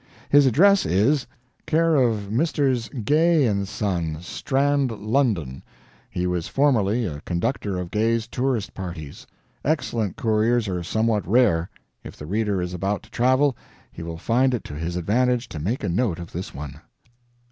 [0.29, 1.27] His address is,
[1.67, 2.89] care of Messrs.
[3.05, 5.61] Gay & Son, Strand, London;
[6.09, 9.27] he was formerly a conductor of Gay's tourist parties.
[9.63, 11.69] Excellent couriers are somewhat rare;
[12.03, 13.55] if the reader is about to travel,
[13.91, 16.81] he will find it to his advantage to make a note of this one.